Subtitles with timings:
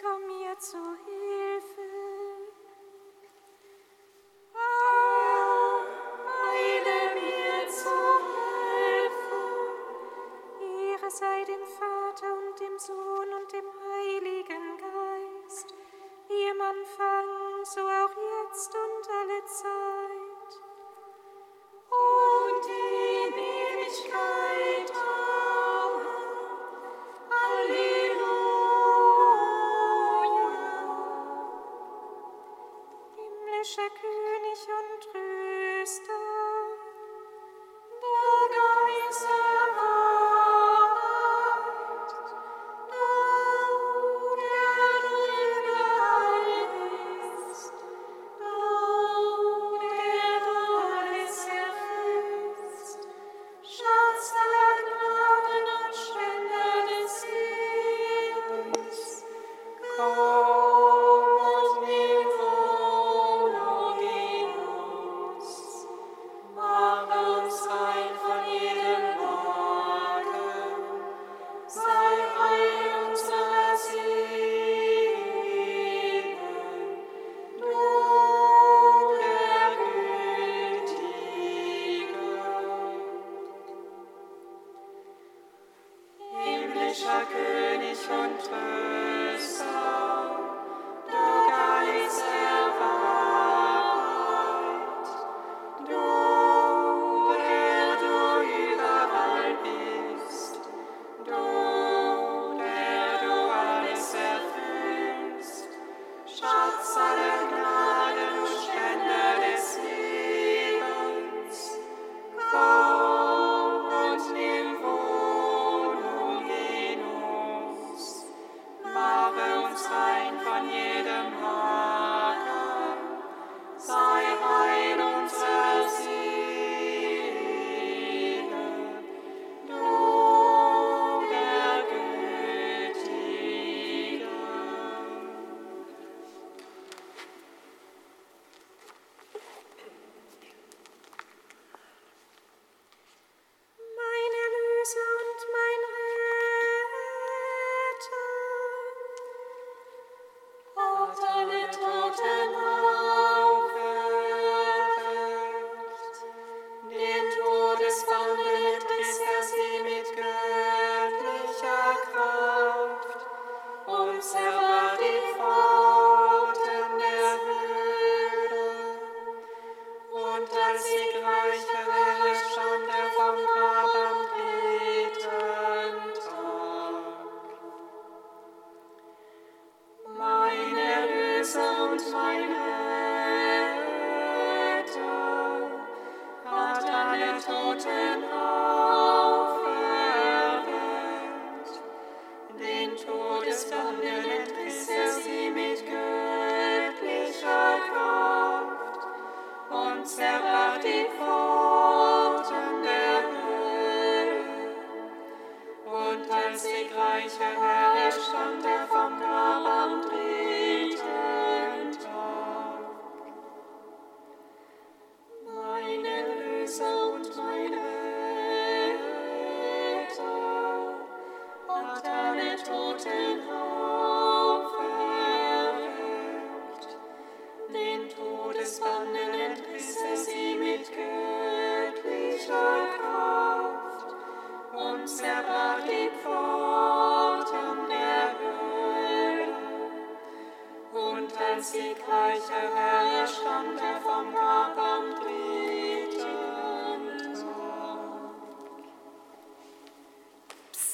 [0.00, 1.21] komm mir zu Hilfe.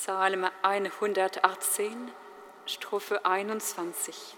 [0.09, 2.13] Psalm 118,
[2.65, 4.38] Strophe 21.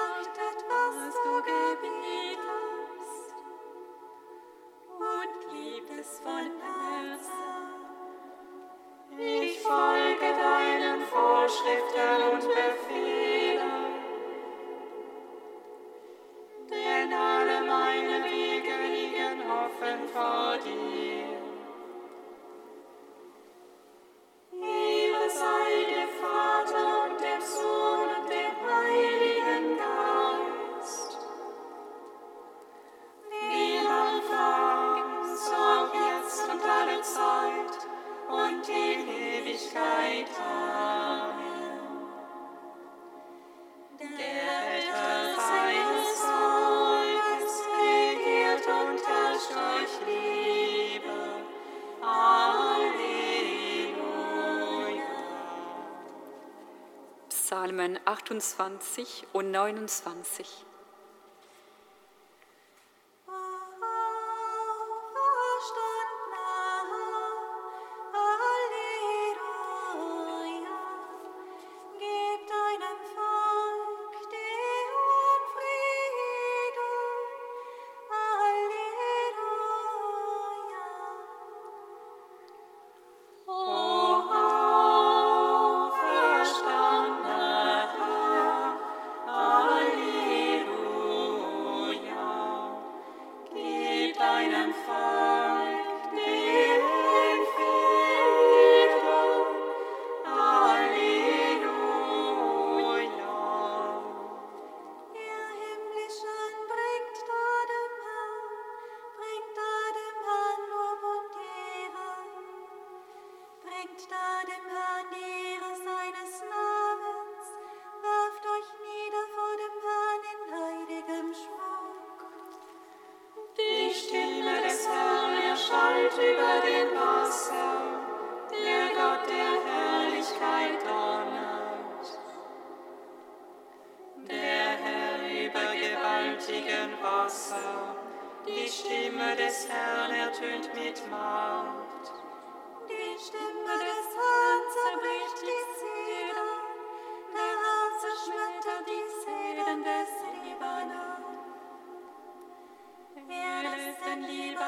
[57.81, 60.70] Psalmen 28 und 29.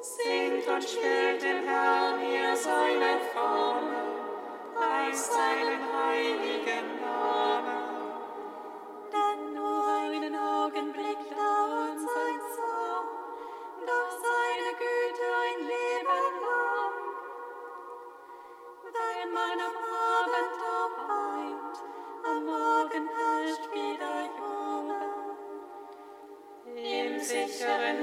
[0.00, 3.96] Singt und spielt dem Herrn ihr seine Formen,
[4.72, 6.97] preist seinen Heiligen.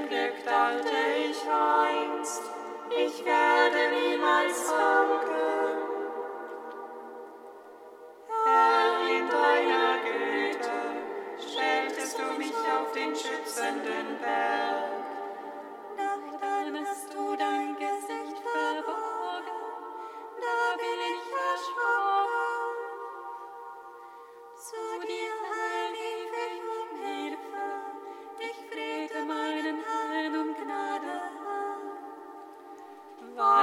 [0.08, 2.42] Glück dachte ich einst,
[2.90, 5.45] ich werde niemals danken.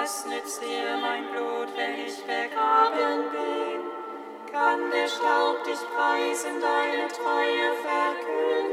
[0.03, 4.51] Was nützt dir mein Blut, wenn ich begraben bin?
[4.51, 8.72] Kann der Staub dich preisen, deine Treue verkünden?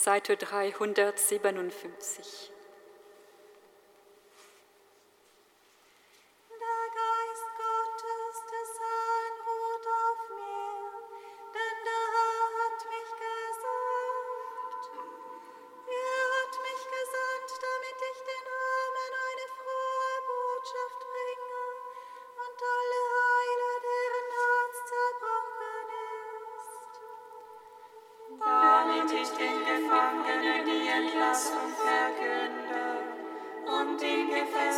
[0.00, 2.57] Seite 357.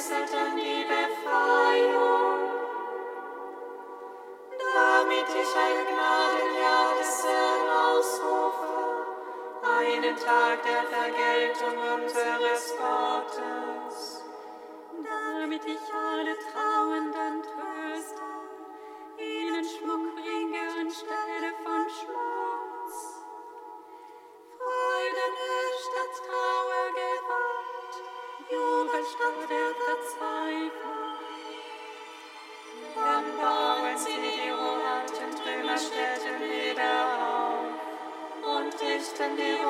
[0.00, 2.40] Die Befeilung,
[4.74, 8.80] damit ich ein Gnadenjahr dessen ausrufe,
[9.62, 13.19] einen Tag der Vergeltung unseres Gottes.
[39.30, 39.69] Sunday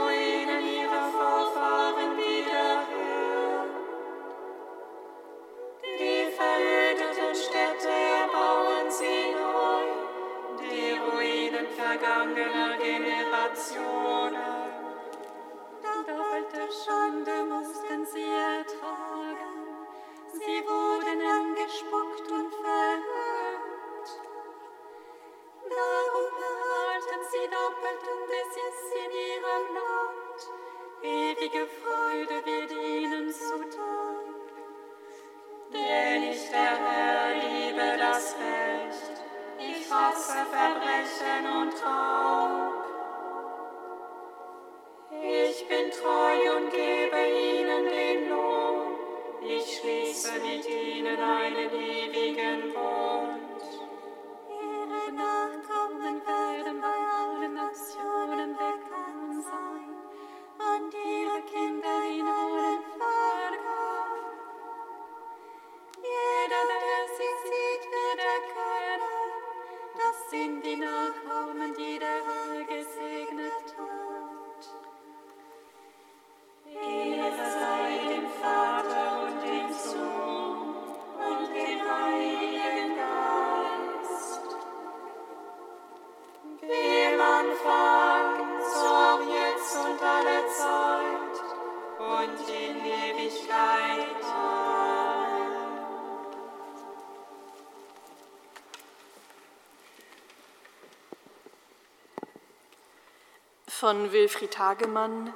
[103.81, 105.33] Von Wilfried Hagemann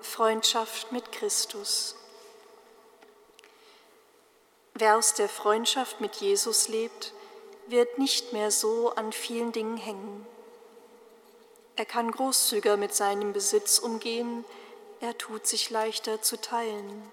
[0.00, 1.96] Freundschaft mit Christus.
[4.74, 7.12] Wer aus der Freundschaft mit Jesus lebt,
[7.66, 10.24] wird nicht mehr so an vielen Dingen hängen.
[11.74, 14.44] Er kann großzügiger mit seinem Besitz umgehen,
[15.00, 17.10] er tut sich leichter zu teilen.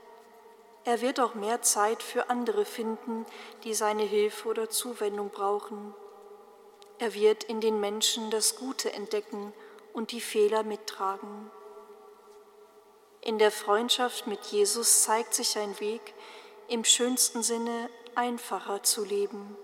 [0.85, 3.25] Er wird auch mehr Zeit für andere finden,
[3.63, 5.95] die seine Hilfe oder Zuwendung brauchen.
[6.99, 9.53] Er wird in den Menschen das Gute entdecken
[9.97, 11.49] und die Fehler mittragen.
[13.21, 16.13] In der Freundschaft mit Jesus zeigt sich ein Weg,
[16.67, 19.57] im schönsten Sinne einfacher zu leben,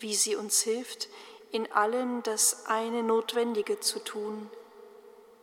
[0.00, 1.08] wie sie uns hilft,
[1.52, 4.50] in allem das eine Notwendige zu tun,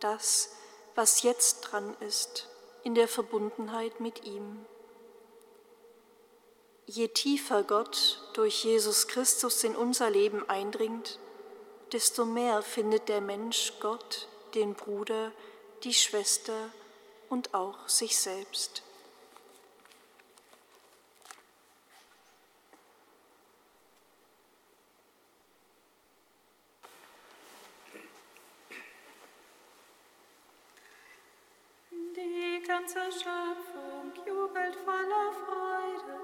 [0.02, 0.52] das,
[0.94, 2.50] was jetzt dran ist,
[2.84, 4.66] in der Verbundenheit mit ihm.
[6.88, 11.20] Je tiefer Gott durch Jesus Christus in unser Leben eindringt,
[11.96, 15.32] desto mehr findet der Mensch Gott, den Bruder,
[15.86, 16.70] die Schwester
[17.30, 18.84] und auch sich selbst.
[31.92, 36.20] Die ganze Schöpfung jubelt voller Freude,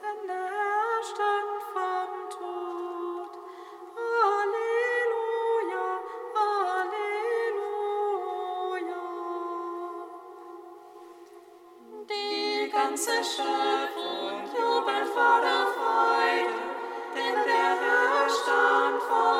[0.00, 2.69] denn der Herr stand vom Tod.
[12.82, 16.60] Ganze Schöpfung jubelt voller Freude,
[17.14, 19.39] denn der Herr stand vom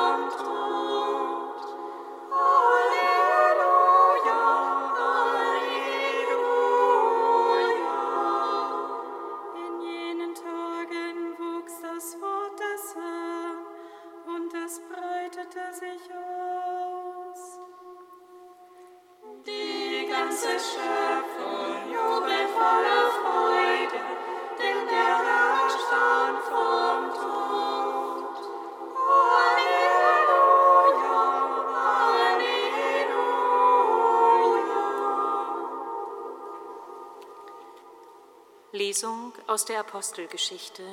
[39.51, 40.85] aus der Apostelgeschichte.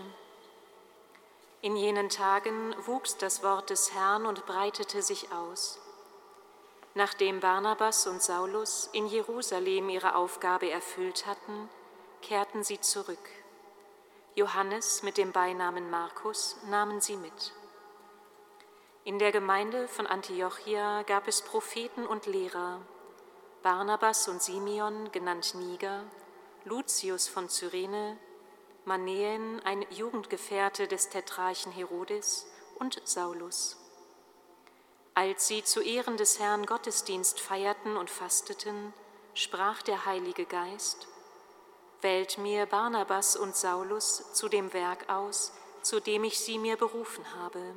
[1.62, 5.80] In jenen Tagen wuchs das Wort des Herrn und breitete sich aus.
[6.96, 11.70] Nachdem Barnabas und Saulus in Jerusalem ihre Aufgabe erfüllt hatten,
[12.24, 13.30] kehrten sie zurück.
[14.34, 17.54] Johannes mit dem Beinamen Markus nahmen sie mit.
[19.04, 22.82] In der Gemeinde von Antiochia gab es Propheten und Lehrer,
[23.62, 26.06] Barnabas und Simeon, genannt Niger,
[26.66, 28.18] Lucius von Cyrene,
[28.88, 32.48] Manäen, ein Jugendgefährte des Tetrarchen Herodes,
[32.80, 33.76] und Saulus.
[35.14, 38.94] Als sie zu Ehren des Herrn Gottesdienst feierten und fasteten,
[39.34, 41.10] sprach der Heilige Geist,
[42.00, 47.26] Wählt mir Barnabas und Saulus zu dem Werk aus, zu dem ich sie mir berufen
[47.36, 47.76] habe.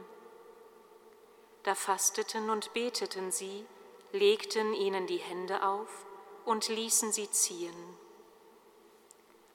[1.64, 3.66] Da fasteten und beteten sie,
[4.12, 6.06] legten ihnen die Hände auf
[6.44, 7.98] und ließen sie ziehen.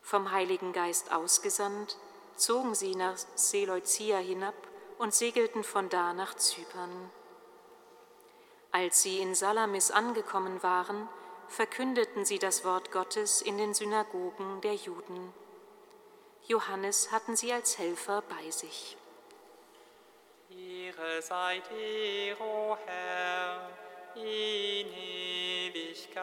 [0.06, 1.98] Vom Heiligen Geist ausgesandt,
[2.36, 4.54] zogen sie nach Seleucia hinab
[5.00, 7.10] und segelten von da nach Zypern.
[8.72, 11.10] Als sie in Salamis angekommen waren,
[11.48, 15.34] verkündeten sie das Wort Gottes in den Synagogen der Juden.
[16.46, 18.98] Johannes hatten sie als Helfer bei sich.
[20.50, 23.72] Ihre seid ihr, o Herr,
[24.14, 24.94] in
[25.74, 26.16] Ewigkeit.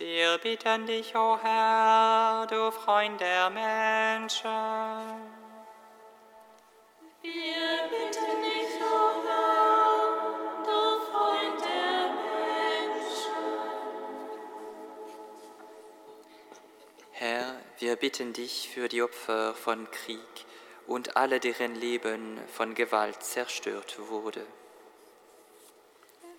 [0.00, 4.48] Wir bitten dich, o Herr, du Freund der Menschen.
[7.20, 7.59] Wir
[17.90, 20.46] wir bitten dich für die Opfer von Krieg
[20.86, 24.46] und alle, deren Leben von Gewalt zerstört wurde.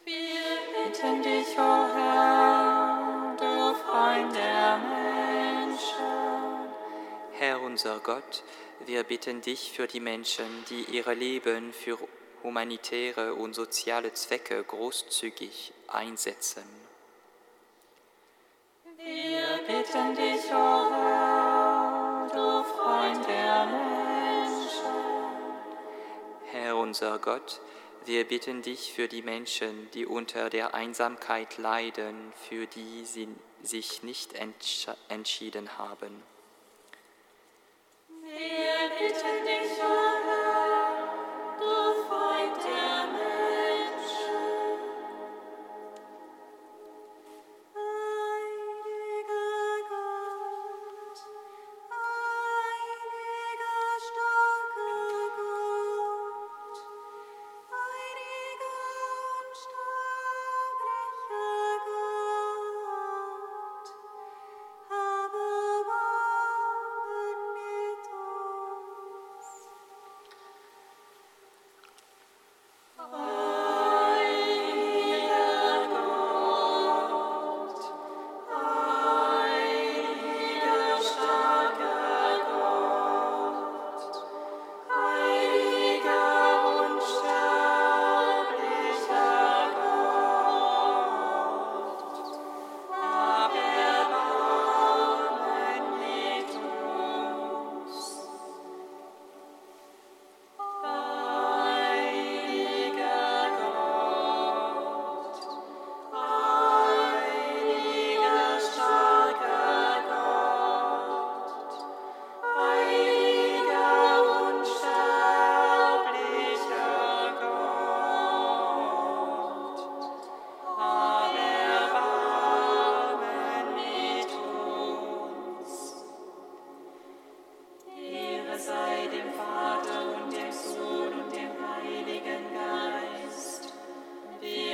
[0.06, 5.94] Wir bitten dich, o Herr, du Freund der Menschen.
[7.34, 8.44] Herr unser Gott,
[8.86, 11.98] wir bitten dich für die Menschen, die ihre Leben für
[12.44, 16.64] humanitäre und soziale Zwecke großzügig einsetzen.
[19.04, 21.01] Wir bitten dich, o
[23.02, 24.86] Freund der Menschen.
[26.52, 27.60] Herr unser Gott,
[28.06, 33.28] wir bitten dich für die Menschen, die unter der Einsamkeit leiden, für die sie
[33.64, 36.22] sich nicht entsch entschieden haben.
[38.22, 40.21] Wir bitten dich, um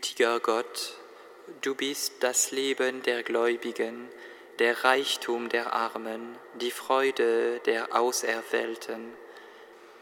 [0.00, 0.96] Gütiger Gott,
[1.60, 4.08] du bist das Leben der Gläubigen,
[4.58, 9.12] der Reichtum der Armen, die Freude der Auserwählten.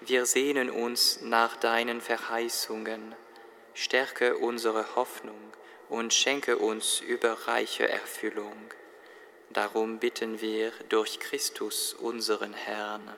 [0.00, 3.16] Wir sehnen uns nach deinen Verheißungen.
[3.74, 5.52] Stärke unsere Hoffnung
[5.88, 8.54] und schenke uns überreiche Erfüllung.
[9.50, 13.16] Darum bitten wir durch Christus unseren Herrn.